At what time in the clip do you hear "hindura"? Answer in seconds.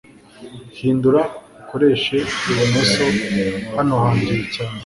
0.77-1.21